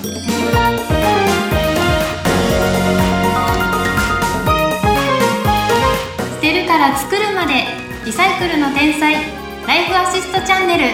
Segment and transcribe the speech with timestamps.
[0.00, 0.08] 捨
[6.40, 7.66] てるから作るまで
[8.06, 9.14] リサイクルの天才
[9.66, 10.84] ライフアシストチャンネル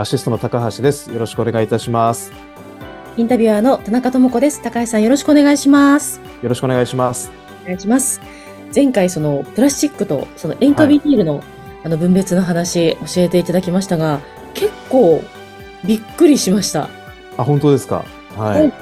[0.00, 1.12] アシストの高橋です。
[1.12, 2.32] よろしくお願いいたします。
[3.16, 4.62] インタビュアーの田中智子です。
[4.62, 6.20] 高橋さんよろしくお願いします。
[6.42, 7.30] よろしくお願いします。
[7.64, 8.20] お願いします。
[8.74, 11.42] 前回そのプラスチックとその塩化ビニールの、
[11.84, 14.20] あの分別の話教えていただきましたが、
[14.54, 15.22] 結構
[15.84, 16.88] びっくりしました。
[17.36, 18.04] あ、本当ですか？
[18.36, 18.72] はい。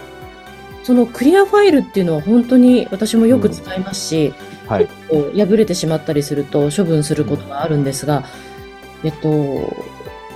[0.84, 4.34] そのクリアファイルっていうのは本当に私もよく使いますし、
[4.66, 4.88] はい。
[5.08, 8.24] こう破れてしまったりすると処分することがあるんですが、
[9.04, 9.76] えっと、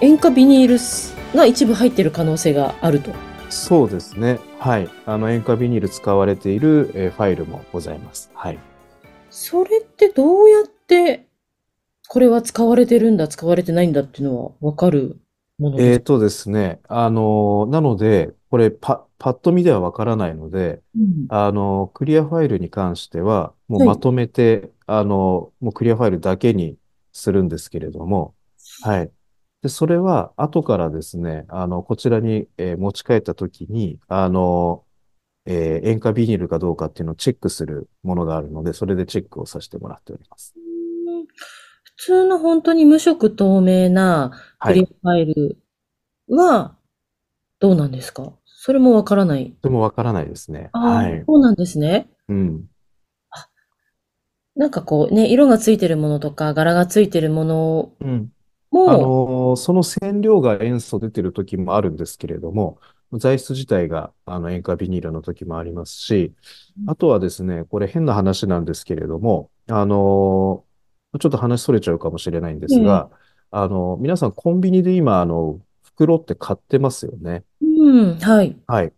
[0.00, 3.12] 塩化ビニールが一部入っている可能性があると。
[3.48, 4.38] そうですね。
[4.58, 4.88] はい。
[5.06, 8.30] あの、塩化ビニール使われている、えーファイルもございます。
[8.34, 8.58] はい。
[9.38, 11.26] それってどうやって
[12.08, 15.20] これは使われてるんだ、使われてないんだっていうのはわかる
[15.58, 15.92] ものですか？
[15.92, 16.80] えーとですね。
[16.88, 26.78] あの、なので、これパ、パッと見ではわからないので、うんあの、クリアファイルに関しては、もうはいまとめて、あの、もうクリアファイルだけに
[27.12, 28.34] するんですけれども、
[28.82, 29.12] はい。
[29.62, 34.85] で、それは後からですね、あの、こちらに、えー持ち帰ったときに、あの、
[35.46, 40.54] えー塩化ビニールかどうかっていうのをチェックするものがあるので、それでチェックをさせてもらっております。
[40.56, 40.60] う
[41.22, 41.26] ん
[41.98, 44.74] 普通の本当に無色透明なはい。
[44.74, 45.58] クリアファイル
[46.28, 46.76] は
[47.58, 48.32] どうなんですか？
[48.44, 49.56] それもわからない。
[49.62, 50.70] でもわからないですね。
[50.72, 51.24] はい。
[51.26, 52.08] そうなんですね。
[52.28, 52.64] うん。
[54.56, 58.32] なんかこうね、色がついてるものとか柄がついてるものうん。
[58.72, 62.78] あも、のーその染料が塩素出てる時もあるんですけれども、
[63.12, 66.32] 材質自体があの塩化ビニールの時もありますし、
[66.86, 70.66] あとはですね、これ変な話なんですけれども、あのー
[71.18, 73.10] ちょっと話それちゃうかもしれないんですが、
[73.50, 77.44] あの、皆さんコンビニで今、あの、袋って買ってますよね。
[77.62, 78.56] うん、はい。
[78.66, 78.92] はい。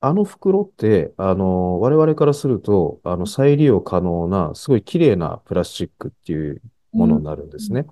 [0.00, 6.60] あの袋って、あの、我々からすると、あの、再利用可能な、すごい綺麗なプラスチックっていう
[6.92, 7.86] ものになるんですね。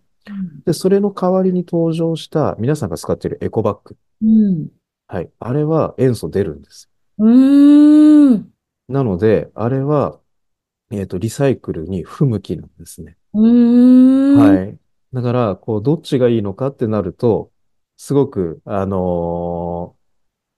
[0.66, 3.96] で、それの代わりに登場した、皆さんが使っているエコバッグ。
[4.22, 4.68] うん。
[5.10, 5.30] はい。
[5.40, 6.88] あれは塩素出るんです。
[7.18, 8.50] うーん。
[8.88, 10.20] なので、あれは、
[10.90, 13.18] えっと、リサイクルに不向きなんですね。
[13.34, 14.38] うーん。
[14.38, 14.78] はい。
[15.12, 17.52] だから、こう、どっちがいいのかってなると、
[17.96, 20.00] すごく、あのー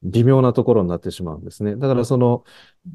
[0.05, 1.77] 微妙なところになってしまうんですね。
[1.77, 2.45] だから、その、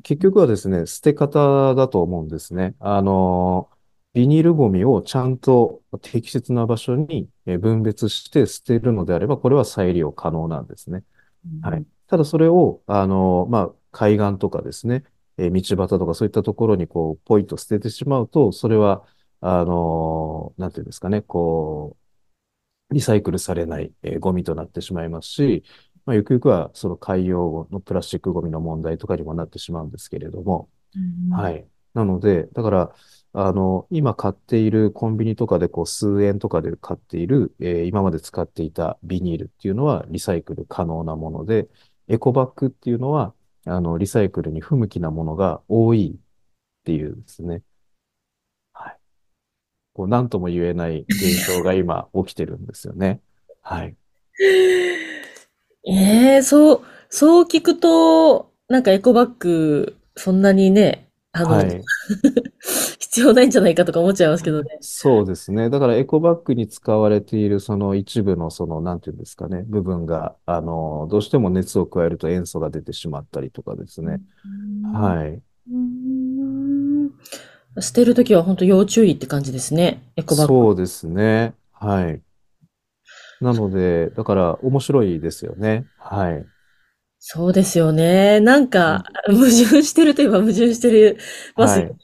[0.04, 2.76] 結局はですね、捨て方だと思うんですね。
[2.80, 3.78] あのー
[4.14, 11.04] ビニールゴミをちゃんと適切な場所にえー分別して捨てるのであれば、これは再利用可能なんですね。
[11.62, 11.86] はい。
[12.08, 15.04] ただそれを、あの、まあ、海岸とかですね、
[15.38, 19.06] えー道端とかそういったところにこう、ポイと捨ててしまうと、それは、
[19.42, 21.98] あの、なんていうんですかね、こ
[22.92, 25.64] う、リサイクルされない、えーゴミとなってしまいますし、
[26.06, 31.68] まあ、ゆくゆくはその海洋のプラスチックゴミの問題とかにもなってしまうんですけれども、うんはい。
[31.94, 32.96] なので、だから、
[33.40, 41.68] あの、今買っているコンビニとかでこう数円とかで買っている、えー今まで使っていたビニールっていうのはリサイクル可能なもので、
[42.08, 46.20] エコバッグっていうのは、あの、リサイクルに不向きなものが多いっ
[46.86, 47.62] ていうですね。
[48.74, 49.00] はい。
[49.94, 53.22] こう、なんとも言えない現象が今起きてるんですよね。
[53.62, 53.98] はい。
[55.86, 61.07] ええそう、そう聞くと、なんかエコバッグ、そんなにね、
[61.38, 61.82] あの、はい。
[63.00, 64.78] 必要ないんじゃないかとか思っちゃいますけどね。
[64.82, 65.70] そうですね。
[65.70, 74.22] だからエコバッグに使われているその一部のその、なんていうんですかね、部分が、あの、どうしても熱を加えると塩素が出てしまったりとかですね。
[74.94, 75.42] はい。
[77.80, 80.02] 捨てるときは本当要注意って感じですね。
[80.16, 80.54] エコバッグ。
[80.54, 81.54] そうですね。
[81.72, 82.22] はい。
[83.42, 85.86] なので、だから面白いですよね。
[85.98, 86.46] はい。
[87.20, 88.40] そうですよね。
[88.40, 91.18] なんか、矛盾してるといえば矛盾してる
[91.56, 91.98] ますよね。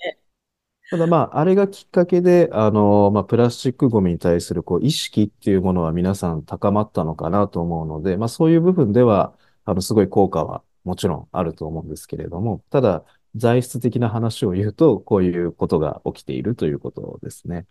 [0.90, 9.34] ただまあ、あれがきっかけで、あの、まあ、プラスチックゴミに対するこう意識っていうものは皆さん高まったのかなと思うので、まあ、そういう部分では、
[9.66, 13.03] あの、すごい効果はもちろんあると思うんですけれども、ただ、
[13.35, 17.66] 材質的な話を言うと、こういうことが起きているということですね。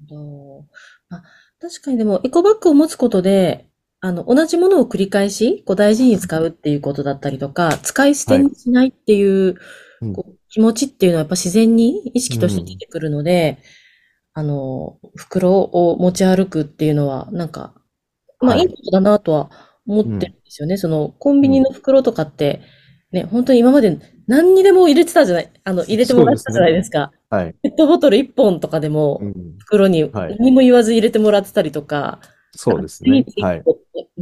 [0.00, 0.66] ど
[1.10, 1.22] あ
[1.60, 3.69] 確かにでも、エコバッグを持つことで、
[4.00, 9.56] あの、同じものを繰り返し、こう大事に使うっていうことだったりとか、使い捨てにしないっていう、
[10.00, 13.58] うんこう気持ちっていうのはやっぱ自然に意識として出てくるので、
[14.32, 17.74] あの、袋を持ち歩くっていうのは、なんか、
[18.40, 19.50] まあ、はいいいことだなとは
[19.86, 20.76] 思ってるんですよね。
[20.76, 22.62] その、コンビニの袋とかって、
[23.12, 27.12] ね、本当に今まで何にでも入れてたじゃない、あの、入れてもらってたじゃないですか。
[27.28, 27.54] はい。
[27.62, 29.34] ペットボトル1本とかでうもん。
[29.58, 32.20] 袋にはい何も言わず入れてもらってたりとか、
[32.52, 33.24] そうですね。
[33.40, 33.62] はい。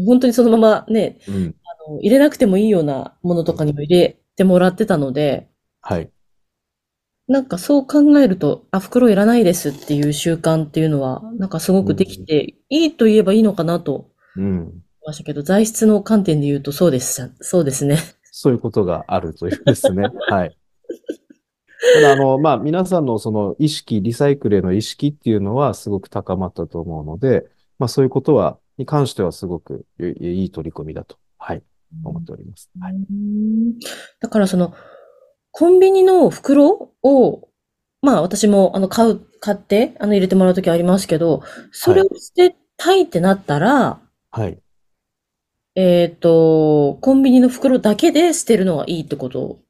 [0.04, 1.54] 本当にそのままね、うん。
[1.64, 5.48] あの入れなくてもいいようなものとかにも入れてもらってたので、
[5.80, 6.10] はい。
[7.28, 14.60] なんかそう考えると、あ、袋いらないですっていう習慣っていうのは、なんかすごくできて、いいと言えばいいのかなとうん。
[14.60, 14.72] 思い
[15.06, 17.30] ましたけど、材質の観点で言うとそうです。
[17.40, 17.98] そうですね。
[18.32, 20.08] そういうことがあるというですね。
[20.30, 20.56] はい。
[21.94, 27.46] ただ、あの、まあ、皆さんのその意識、リサイクルへの意識っていうのはすごく高まったと思うので、
[27.78, 31.62] まあ、そういうことは、に関してはすごくいい取り組みだと、はい、
[32.04, 32.70] 思っております。
[32.80, 32.94] はい。
[32.94, 33.78] うん
[34.20, 34.74] だからその、
[35.50, 37.48] コンビニの袋を、
[38.00, 41.42] まあ私もあの買う、買ってあの入れてもらうときありますけど、
[41.72, 44.58] それを捨てたいってなったら、はい。
[45.74, 49.60] えっと、コンビニの袋だけで捨てるのがいいってこと？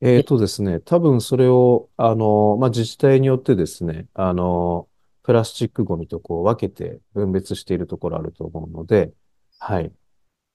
[0.00, 4.87] えーとですね、多分それを、あの、まあ、自治体によってですね、あの、
[5.28, 9.12] プラスチックゴミとこう分けて分別しているところあると思うので、
[9.58, 9.92] はい。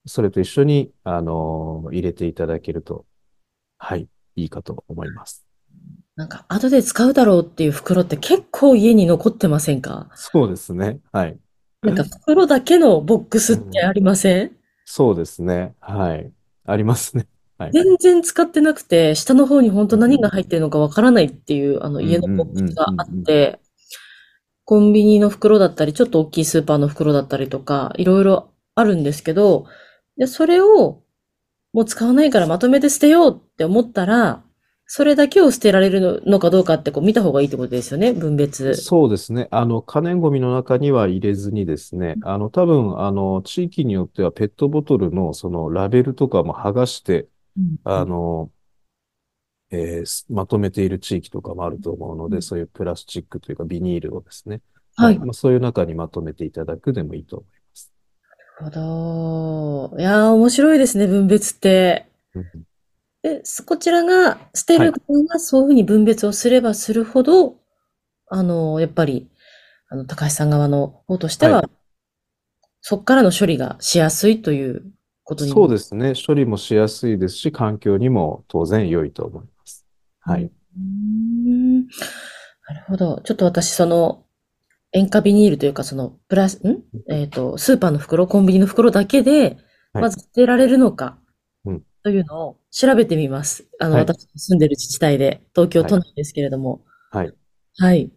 [0.07, 3.05] それと一緒に、あの、入れていただけると、
[3.77, 5.45] はい、いいかと思います。
[6.15, 10.09] なんか後で使うだろうっていう袋って結構家に残ってませんか？
[10.15, 10.97] そうですね。
[11.11, 11.37] はい。
[11.83, 14.57] なんか袋だけのボックスってありません？
[14.85, 15.75] そうですね。
[15.81, 16.31] はい。
[16.65, 17.27] ありますね。
[17.59, 17.71] はい。
[17.73, 23.59] 全然使ってなくて、下の方に本当何が入ってるのかわからないっていう、あの家のボックスがあって、
[24.65, 29.65] コンビニの袋だったり、ちょっと大きいスーパーの袋だったりとか、いろいろあるんですけど、
[30.17, 31.03] で、それを
[31.73, 34.43] もう使わないからまとめて捨てようって思ったら、
[34.85, 38.75] それだけを捨てられるのかどうかってこう見た方がいいってことですよね、分別。
[38.75, 39.47] そうですね。
[39.49, 47.27] あの、可燃ゴミの中には入れずにですね、あの、多分、あの、地域によってはペットボトルのそのラベルとかも剥がして、
[47.83, 48.51] あの、
[49.73, 54.61] えーすまとめている地域とかもあると思うので、そういうプラスチックというかビニールをですね、
[54.95, 55.17] はい。
[55.17, 57.91] まあ、そういう中にまとめていただくでもいいと思います。
[58.61, 59.99] なるほど。
[59.99, 62.07] いやー、面白いですね、分別って。
[62.35, 62.45] うん
[63.23, 67.55] で、そこちらが、捨てる側がそういうふうに分別をすればするほど、
[68.27, 69.29] あの、やっぱり、
[69.87, 71.69] あの、高橋さん側の方としては、は
[72.81, 74.83] そこからの処理がしやすいという
[75.23, 75.51] ことに。
[75.51, 76.13] そうですね。
[76.15, 79.52] 処理もしやすいですし、環境にも当然良いと思います。
[80.25, 80.43] はい。
[80.45, 81.87] うーんな
[82.75, 83.21] るほど。
[83.23, 84.25] ちょっと私、その、
[84.93, 86.83] 塩化ビニールというか、その、プラス、ん？
[87.09, 89.57] えっと、スーパーの袋、コンビニの袋だけで、はい
[90.01, 91.19] まず捨てられるのか
[91.65, 93.67] うん、というのを調べてみます。
[93.79, 96.81] あの、はい私の住んでる自治体で、東京都内ですけれども。
[97.11, 97.33] はい。
[97.77, 98.11] はい。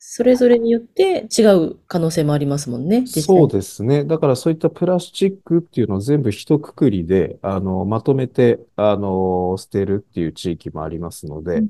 [0.00, 4.04] それぞれによって違う可能性もありますもんね、そうですね。
[4.04, 11.62] だからそういったプラスチックっていうのを全部一括りで、あの、まとめて、あの、捨てるっていう地域もありますので、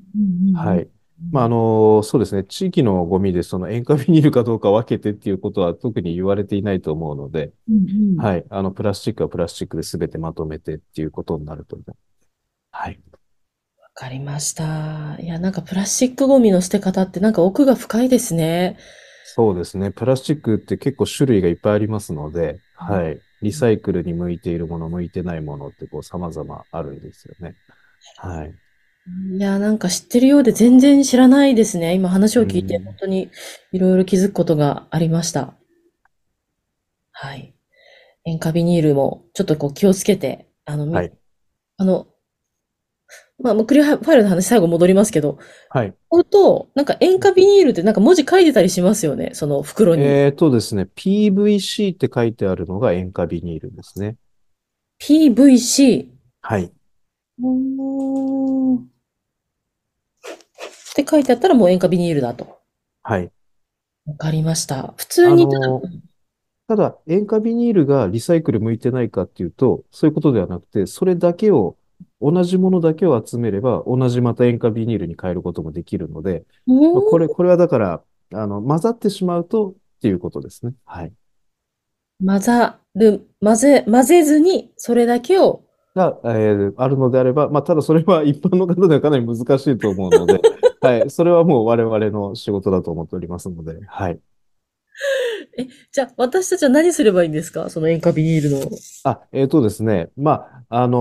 [0.54, 0.76] は。
[0.76, 0.88] い。
[1.32, 2.44] まあ、あの、そうですね。
[2.44, 8.44] 地域のゴミでその塩化ビニールかどうか分けてっていうことは特に言われていないと思うので、うんうんはい。
[8.50, 11.92] あの、プラスチックはプラスチックで全てまとめてっていうことになると思う。
[12.70, 13.00] はい。
[13.98, 15.16] わかりました。
[15.18, 18.78] いや、なんかプラスチックゴミの捨て方ってなんか奥が深いですね。
[19.24, 19.90] そうですね。
[19.90, 23.20] プラスチックって結構種類がいっぱいありますので、はい。
[23.42, 27.56] リサイクルに向いているもの、向いてないものってこう様々あるんですよね。
[28.18, 28.54] はい。
[29.36, 31.94] いや、なんか知ってるようで全然知らないですね。
[31.94, 33.32] 今話を聞いてうん本当に
[33.72, 35.54] いろいろ気づくことがありました。
[37.10, 37.52] はい。
[38.24, 41.12] 塩化ビニールもちょっとこう気をつけて、あの、みはい。
[41.78, 42.06] あの、
[43.40, 45.38] まあ、もうクリアファイルの話最後戻りますけど、
[45.70, 45.94] はい。
[46.10, 49.30] 買うと、なんか塩化ビニールってなんか文字書いてたりしますよね。
[49.34, 50.02] その袋に。
[50.02, 54.16] えーとですね、PVC って書いてあるのが塩化ビニールですね。
[55.00, 56.08] PVC。
[56.42, 56.64] はい。
[56.64, 58.80] うーんっ
[60.98, 62.58] て書いてあったらもう塩化ビニールだと。
[63.04, 63.30] はい。
[64.06, 64.94] わかりました。
[64.96, 65.82] 普通に、あの
[66.66, 71.76] ただ、塩化ビニールがリサイクル向いてないかっていうと、そういうことではなくて、それだけを、
[72.20, 78.02] 同じものだけを集めれば、同じまた塩化ビニールに変えることもできるので、うんまあこれ、これはだから、
[78.34, 80.72] あの、混ざってしまうとっていうことですね。
[80.84, 81.12] はい。
[82.24, 85.62] 混ざる、混ぜ、混ぜずに、それだけを、
[85.94, 90.40] が、えーあるのであれば、まあ、ただそれは一般の方ではかなり難しいと思うので、
[90.82, 91.10] はい。
[91.10, 94.20] それはもう我々の仕事だと思っておりますので、はい。
[95.92, 97.68] じゃあ、私たちは何すればいいんですか？
[97.70, 98.70] その塩化ビニールの。
[99.04, 100.10] あ、えーとですね。
[100.16, 100.98] まあ、あの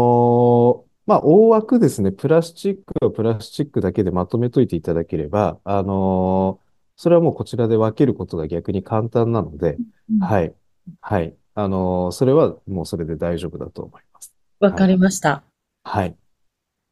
[0.83, 2.11] ーまあ、大枠ですね。
[2.11, 6.67] プラスチックはプラスチックだけでまとめといていただければ、あのー
[6.99, 9.77] それはもうこちらで分けることが逆に簡単なので、
[10.19, 10.55] はい。
[10.99, 11.35] はい。
[11.55, 14.33] あのーそれはもうそれで大丈夫だと思います。
[14.59, 15.43] わかりました。
[15.83, 16.17] はい。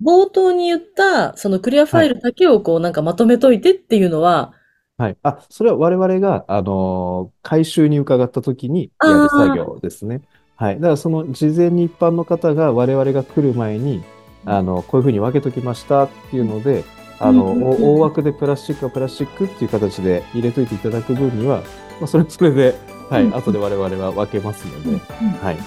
[0.01, 4.53] 冒頭に言った、そのクリアファイルだけをこうなんかまとめといてっていうのは、
[4.97, 5.17] はい。
[5.23, 10.21] あ、それは我々が、あのー回収に伺った時にやる作業ですね。
[10.55, 10.75] はい。
[10.75, 14.03] だからその事前に一般の方が我々が来る前に、
[14.45, 16.83] あの、こういうふうに分けときましたっていうので、
[17.19, 21.61] あの、うんうんうんお大枠でプラスチックはプラスチックっていう形で入れといていただく分には、
[21.99, 22.75] まあ、それはそれで、
[23.09, 23.23] はい。
[23.23, 24.99] うん後で我々は分けますので、
[25.41, 25.57] はい。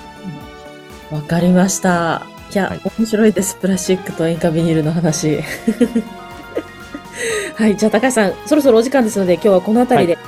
[1.14, 2.22] わかりました。
[2.52, 3.56] いや、はい面白いです。
[3.56, 5.40] プラスチックと塩化ビニールの話。
[7.56, 7.76] はい。
[7.76, 10.18] じゃあ、高橋さん、そろそろお時間ですので、今日はこの辺りで、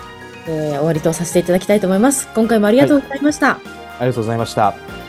[0.49, 2.29] えー終わりとさせていただきたいと思います。
[2.35, 3.53] 今回もありがとうございました。
[3.53, 5.00] あありがとうございました。